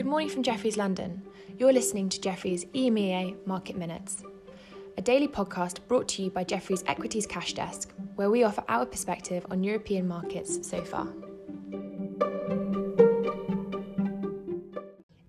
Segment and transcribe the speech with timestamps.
[0.00, 1.20] Good morning from Jefferies London.
[1.58, 4.22] You're listening to Jefferies EMEA Market Minutes,
[4.96, 8.86] a daily podcast brought to you by Jefferies Equities Cash Desk, where we offer our
[8.86, 11.06] perspective on European markets so far.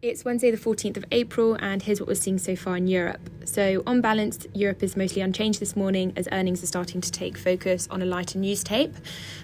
[0.02, 3.30] It's Wednesday, the 14th of April, and here's what we're seeing so far in Europe.
[3.52, 7.38] So, on balance, Europe is mostly unchanged this morning as earnings are starting to take
[7.38, 8.96] focus on a lighter news tape.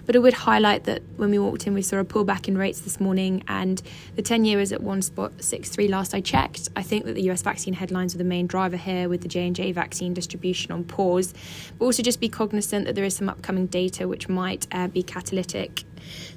[0.06, 2.80] But I would highlight that when we walked in, we saw a pullback in rates
[2.80, 3.82] this morning, and
[4.16, 6.70] the 10 year is at one spot six three last I checked.
[6.74, 9.46] I think that the US vaccine headlines are the main driver here, with the J
[9.46, 11.34] and J vaccine distribution on pause.
[11.78, 15.02] But also just be cognizant that there is some upcoming data which might uh, be
[15.02, 15.84] catalytic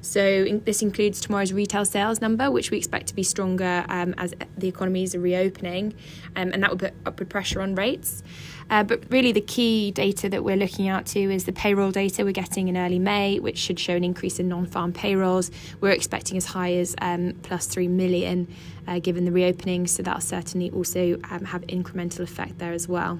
[0.01, 4.13] so in, this includes tomorrow's retail sales number, which we expect to be stronger um,
[4.17, 5.93] as the economies are reopening,
[6.35, 8.23] um, and that will put upward pressure on rates.
[8.70, 12.23] Uh, but really, the key data that we're looking out to is the payroll data
[12.23, 15.51] we're getting in early May, which should show an increase in non-farm payrolls.
[15.81, 18.47] We're expecting as high as um, plus three million,
[18.87, 19.87] uh, given the reopening.
[19.87, 23.20] So that'll certainly also um, have incremental effect there as well.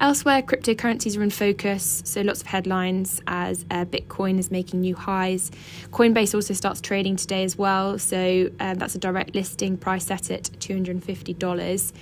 [0.00, 4.96] Elsewhere, cryptocurrencies are in focus, so lots of headlines as uh, Bitcoin is making new
[4.96, 5.50] highs.
[5.92, 10.30] Coinbase also starts trading today as well, so um, that's a direct listing price set
[10.30, 11.92] at $250.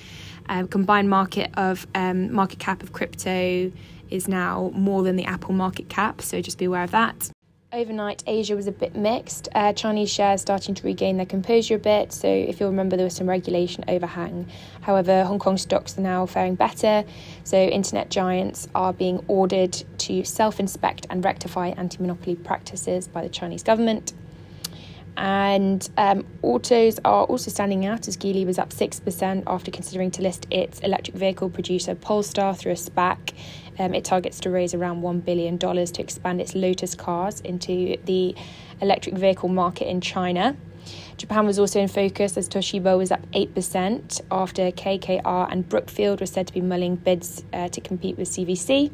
[0.51, 3.70] Um, combined market of um, market cap of crypto
[4.11, 7.31] is now more than the Apple market cap, so just be aware of that.
[7.73, 9.48] Overnight, Asia was a bit mixed.
[9.55, 12.12] Uh, Chinese shares starting to regain their composure a bit.
[12.12, 14.48] So, if you'll remember, there was some regulation overhang.
[14.81, 17.05] However, Hong Kong stocks are now faring better.
[17.45, 23.23] So, internet giants are being ordered to self inspect and rectify anti monopoly practices by
[23.23, 24.14] the Chinese government.
[25.16, 30.22] And um, autos are also standing out as Geely was up 6% after considering to
[30.22, 33.34] list its electric vehicle producer Polestar through a SPAC.
[33.78, 38.34] Um, it targets to raise around $1 billion to expand its Lotus cars into the
[38.80, 40.56] electric vehicle market in China.
[41.17, 46.27] Japan was also in focus as Toshiba was up 8% after KKR and Brookfield were
[46.27, 48.90] said to be mulling bids uh, to compete with CVC.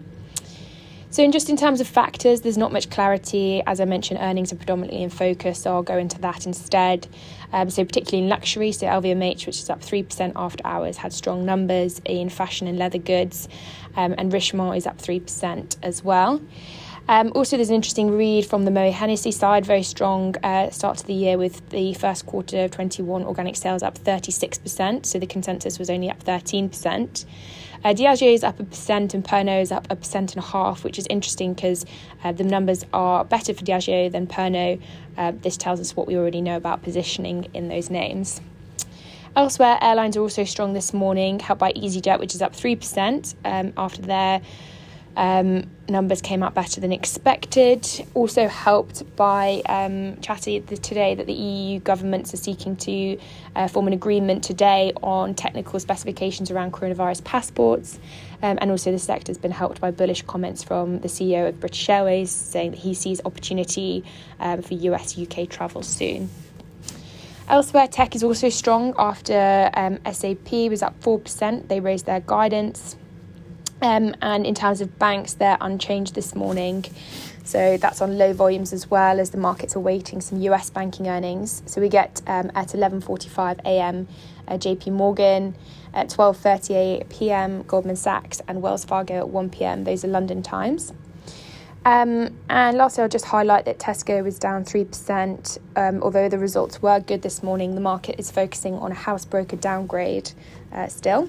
[1.16, 3.62] So, in just in terms of factors, there's not much clarity.
[3.66, 7.08] As I mentioned, earnings are predominantly in focus, so I'll go into that instead.
[7.54, 11.46] Um, so, particularly in luxury, so LVMH, which is up 3% after hours, had strong
[11.46, 13.48] numbers in fashion and leather goods,
[13.96, 16.42] um, and Richemont is up 3% as well.
[17.08, 20.98] Um, also, there's an interesting read from the Moet Hennessy side, very strong uh, start
[20.98, 25.26] to the year with the first quarter of 21 organic sales up 36%, so the
[25.26, 27.24] consensus was only up 13%.
[27.86, 30.82] Uh, Diageo is up a percent and Pernod is up a percent and a half,
[30.82, 31.86] which is interesting because
[32.24, 34.82] uh, the numbers are better for Diageo than Pernod.
[35.16, 38.40] Uh, this tells us what we already know about positioning in those names.
[39.36, 43.72] Elsewhere, airlines are also strong this morning, helped by EasyJet, which is up 3% um,
[43.76, 44.40] after their
[45.16, 47.86] um, numbers came out better than expected.
[48.14, 53.18] Also helped by um, chatty today that the EU governments are seeking to
[53.54, 57.98] uh, form an agreement today on technical specifications around coronavirus passports.
[58.42, 61.58] Um, and also, the sector has been helped by bullish comments from the CEO of
[61.58, 64.04] British Airways saying that he sees opportunity
[64.38, 66.28] um, for US UK travel soon.
[67.48, 71.68] Elsewhere, tech is also strong after um, SAP was up 4%.
[71.68, 72.96] They raised their guidance.
[73.82, 76.84] Um, and in terms of banks, they're unchanged this morning.
[77.44, 81.08] So that's on low volumes as well as the markets are waiting some US banking
[81.08, 81.62] earnings.
[81.66, 84.08] So we get um, at 11:45 a.m.
[84.48, 85.54] Uh, JP Morgan,
[85.94, 87.62] at 12:38 p.m.
[87.62, 89.84] Goldman Sachs and Wells Fargo at 1 p.m.
[89.84, 90.92] Those are London times.
[91.84, 95.58] Um, and lastly, I'll just highlight that Tesco was down 3%.
[95.76, 99.24] Um, although the results were good this morning, the market is focusing on a house
[99.24, 100.32] broker downgrade
[100.72, 101.28] uh, still.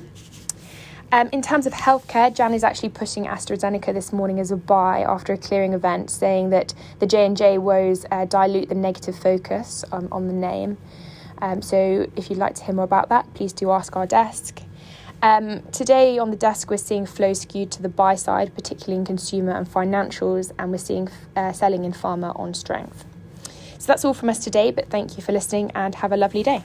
[1.09, 5.03] Um, in terms of healthcare, Jan is actually pushing AstraZeneca this morning as a buy
[5.03, 9.17] after a clearing event, saying that the J and J woes uh, dilute the negative
[9.17, 10.77] focus on, on the name.
[11.41, 14.61] Um, so, if you'd like to hear more about that, please do ask our desk.
[15.21, 19.05] Um, today on the desk, we're seeing flow skewed to the buy side, particularly in
[19.05, 21.07] consumer and financials, and we're seeing
[21.37, 23.05] uh, selling in pharma on strength.
[23.79, 26.43] So that's all from us today, but thank you for listening and have a lovely
[26.43, 26.63] day.